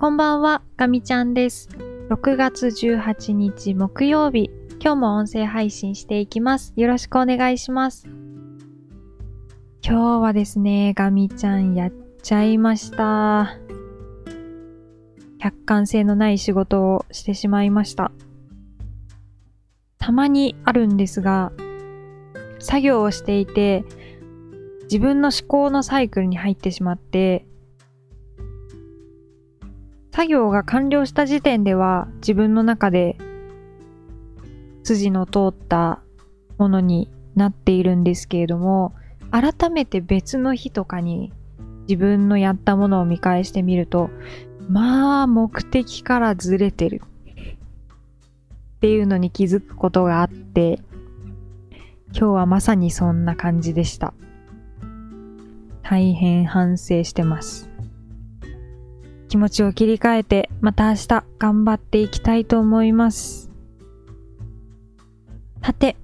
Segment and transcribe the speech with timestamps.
[0.00, 1.68] こんばんは、ガミちゃんです。
[2.08, 6.72] 6月18日木曜日、今日も音声配信していきます。
[6.74, 8.08] よろしくお願いします。
[9.84, 11.92] 今日はですね、ガミちゃんやっ
[12.22, 13.58] ちゃいました。
[15.38, 18.10] 客観性のない仕事をしてしまいました。
[19.98, 21.52] たまにあるんですが、
[22.58, 23.84] 作業をしていて、
[24.84, 27.46] 自分の思考のサイクルに入ってしまって、
[30.12, 33.16] 作業が完了した時点では自分の中で
[34.82, 36.00] 筋の通った
[36.58, 38.94] ものになっているんですけれども、
[39.30, 41.32] 改めて別の日とかに
[41.82, 44.10] 自分のやったものを見返してみると、
[44.68, 47.02] まあ目的からずれてる
[48.76, 50.80] っていうのに気づくことがあって、
[52.12, 54.12] 今日はまさにそんな感じでした。
[55.82, 57.69] 大変反省してます。
[59.30, 63.48] 気持ちを切り替えて、また明日頑張っていきたいと思います。
[65.62, 65.96] さて、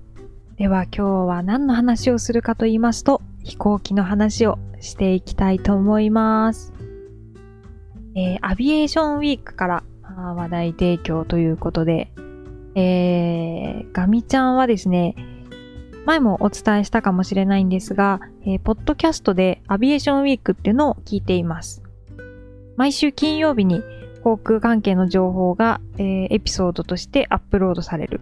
[0.57, 6.73] では今日は何の話をするかと言いますと、飛行機の話をしていきたいと思います。
[8.15, 9.83] えーアビエーションウィークから
[10.37, 12.13] 話題提供ということで、
[12.77, 15.17] えーガミちゃんはですね、
[16.05, 21.83] 前もお伝えしたかもしれないんですが、えーポッドキャストでアビエーションウィークっていうのを聞いています。
[22.77, 23.83] 毎週金曜日に
[24.23, 28.21] 航空関係の情報が、えーエピソードとしてアップロードされる。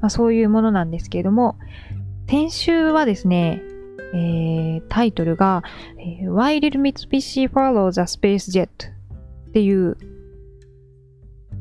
[0.00, 1.56] まあ、そういうものなんですけれども、
[2.28, 3.62] 先週はですね、
[4.12, 5.62] えータイトルが、
[5.98, 8.68] えー Why did Mitsubishi follow the space jet?
[8.68, 9.96] っていう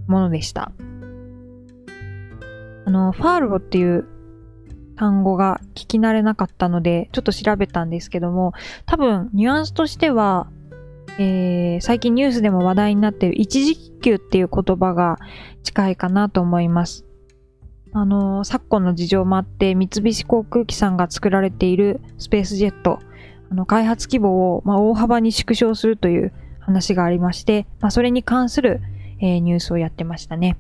[0.08, 0.72] ものでした。
[2.86, 4.06] あの、ファールゴっていう
[4.96, 8.54] 単語が聞き慣れなかったので、ちょっと調べたんですけども、
[8.86, 10.52] 多分ニュアンスとしては、
[11.20, 15.18] えー最近ニュースでも話題になっている一時給っていう言葉が
[15.64, 17.06] 近いかなと思います。
[17.92, 23.00] あの、昨今の事情もあって、三菱航空機さんが作られているスペースジェット、
[23.52, 28.82] あの、開発規模を、まあ、大幅に縮小するという話がありまして、まあ、それに関する、
[29.20, 30.58] えーニュースをやってましたね。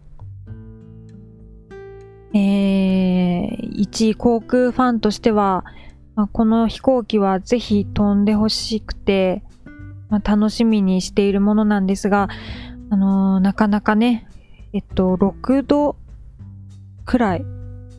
[2.34, 5.64] えー、一航空ファンとしては、
[6.16, 9.44] まあ、この飛行機はぜひ飛んでほしくて、
[10.09, 12.30] まあ、楽しみにしているものなんですが、
[12.90, 14.28] あのーなかなかね、
[14.74, 15.96] えっと、6度
[17.06, 17.46] くらい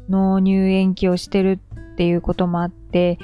[0.09, 1.61] の入園期をしてる
[1.93, 3.19] っていうこともあって、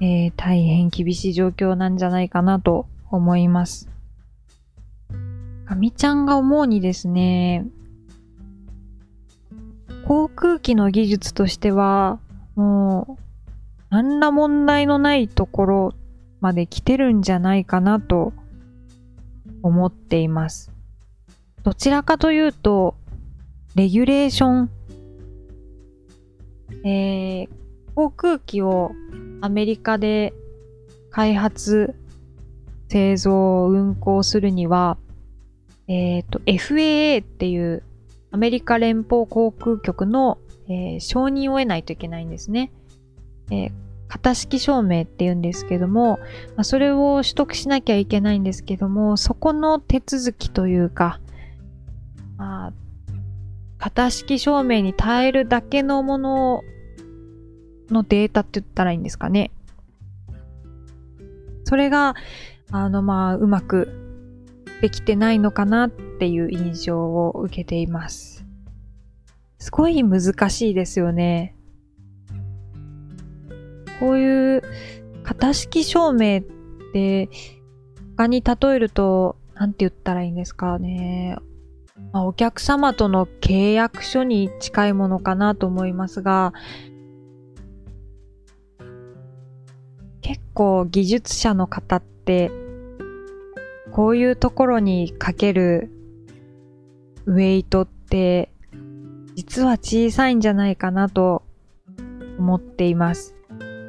[0.00, 3.88] えー大変厳しい状況なんじゃないかなと思います。
[5.66, 7.66] かみちゃんが思うにですね、
[10.06, 12.18] 航空機の技術としては、
[12.54, 13.22] もう、
[13.90, 15.94] 何ら問題のないところ
[16.40, 18.32] まで来てるんじゃないかなと
[19.62, 20.70] 思っています。
[21.62, 22.94] どちらかというと、
[23.74, 24.70] レギュレーション、
[26.84, 27.48] えー
[27.94, 28.92] 航空機を
[29.40, 30.32] アメリカで
[31.10, 31.96] 開発、
[32.88, 34.98] 製造、運航するには、
[35.88, 37.82] えっ、と、FAA っていう
[38.30, 40.38] アメリカ連邦航空局の、
[40.68, 42.70] えー承認を得ないといけないんですね。
[43.50, 43.72] えー
[44.08, 46.18] 型式証明って言うんですけども、
[46.56, 51.20] まあ、それを取得しなきゃいけないんですけども、そこの手続きというか、
[52.36, 52.72] まあ、
[53.78, 56.62] 型式証明に耐えるだけのもの
[57.90, 59.50] のデータって言ったらいいんですかね。
[61.64, 62.14] それが、
[62.70, 63.88] あの、まあ、うまく
[64.80, 68.46] できてないのかなっていう印象を受けています。
[69.58, 71.54] すごい難しいですよね。
[74.00, 74.62] こういう
[75.22, 76.42] 型式証明っ
[76.92, 77.28] て、
[78.16, 81.36] 他に例えると、なんて言ったらいいんですかね。
[82.12, 86.52] まあ、お客様との契約書に近いものかなと思いますが、
[90.20, 92.50] 結構技術者の方って、
[93.92, 95.90] こういうところにかける
[97.26, 98.52] ウェイトって、
[99.34, 101.42] 実は小さいんじゃないかなと
[102.38, 103.37] 思っています。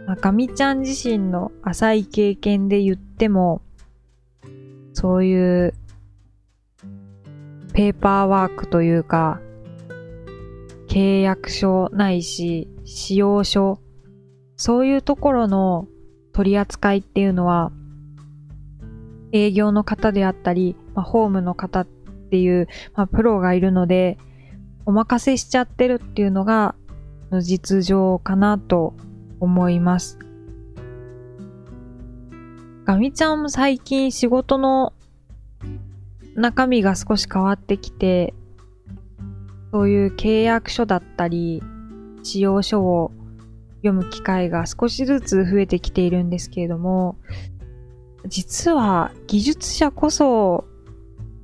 [0.10, 3.62] まあ、かみちゃん自身の浅い経験で言っても、
[4.94, 5.76] そういう
[7.74, 9.40] ペーパーワークというか、
[10.88, 13.80] 契約書ないし、使用書、
[14.56, 15.88] そういうところの
[16.34, 17.72] 取り扱いっていうのは、
[19.32, 24.18] 営業の方であったり、まあ、ホームの方っていう、まあ、プロがいるので、
[24.88, 26.74] お任せしちゃってるっていうのが、
[27.30, 28.96] の実情かなと
[29.40, 30.20] 思います。
[32.86, 34.94] ガミちゃんも最近仕事の
[36.36, 38.34] 中身が少し変わってきて、
[39.72, 41.62] そういう契約書だったり、
[42.24, 43.12] 使用書を
[43.84, 47.18] 読む機会が少しずつ増えてきているんですけれども、
[48.28, 50.66] 実は技術者こそ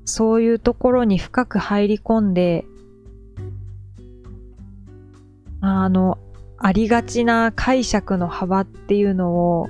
[0.05, 2.65] そういうところに深く入り込んで、
[5.61, 6.19] あの、
[6.57, 9.67] ありがちな解釈の幅っていうのを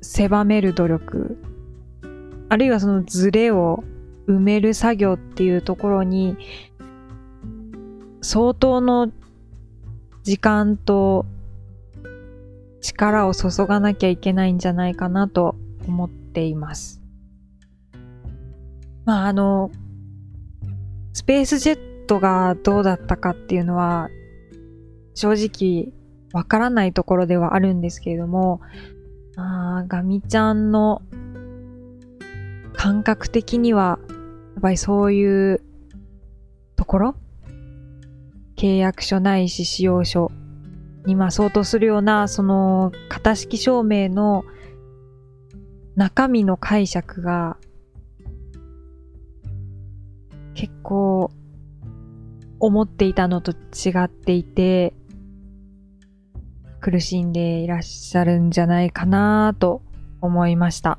[0.00, 1.38] 狭める努力、
[2.48, 3.84] あるいはそのズレを
[4.28, 6.36] 埋める作業っていうところに
[8.20, 9.10] 相当の
[10.22, 11.26] 時間と
[12.80, 15.56] 力を注がなきゃいけないんじゃないかなと
[15.86, 17.00] 思っています。
[19.04, 19.70] まああの、
[21.12, 24.08] スペースジェットがどうだったかっていうのは
[25.14, 25.92] 正直
[26.32, 28.60] わからないところではあるんですけれども、
[29.36, 31.02] あガミちゃんの
[32.74, 33.98] 感覚的には
[34.54, 35.62] やっぱりそういう
[36.76, 37.14] ところ？
[38.56, 40.30] 契約書ないし使用書
[41.04, 44.44] にまあ相当するようなその型式証明の
[45.96, 47.56] 中身の解釈が
[50.54, 51.30] 結構
[52.60, 54.94] 思っていたのと違っていて
[56.82, 59.80] 苦しんでいらっしゃるんじゃないかなと
[60.20, 60.98] 思いました。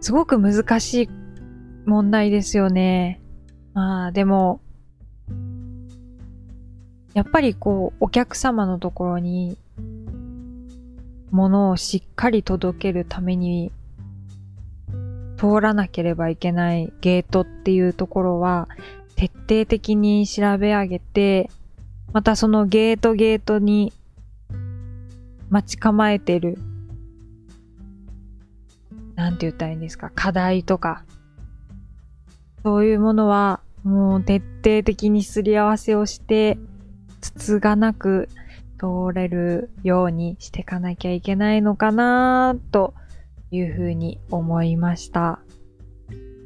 [0.00, 1.08] すごく難しい
[1.84, 3.20] 問題ですよね。
[3.74, 4.60] まあでも
[7.18, 9.58] やっぱりこう、お客様のところに、
[11.32, 13.72] ものをしっかり届けるために、
[15.36, 18.68] 通らなければいけないゲートっていうところは、
[19.16, 21.50] 徹底的に調べ上げて、
[22.12, 23.92] またそのゲートゲートに
[25.50, 26.58] 待ち構えてる、
[29.14, 31.04] なんて言ったらいいんですか、課題とか、
[32.62, 36.58] そういうものはもう徹底的にすり合わせをして、
[37.20, 38.28] つつがなく
[38.78, 42.94] 通れるようにしていかなきゃいけないのかなと
[43.50, 45.40] いうふうに思いました。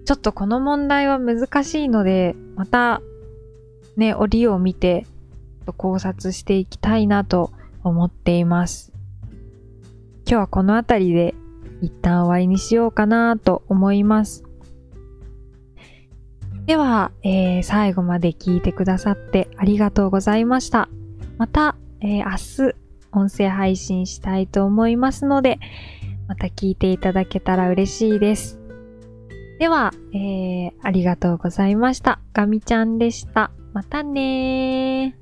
[0.04, 3.02] ちょっとこの問題は難しいので、また
[3.96, 5.06] ね、折を見て
[5.62, 7.52] 考察していきたいなと
[7.84, 8.92] 思っています。
[10.26, 11.34] 今日はこの辺りで
[11.80, 14.44] 一旦終わりにしようかなと思います。
[16.66, 20.88] では、えー、最後まで聞いてくださってありがとうございました。
[21.38, 22.76] また、えー、明日、
[23.12, 25.58] 音声配信したいと思いますので、
[26.28, 28.60] また聞いていただけたら嬉しいです。
[29.58, 32.20] では、えー、ありがとうございました。
[32.32, 33.50] ガミちゃんでした。
[33.72, 35.21] またねー。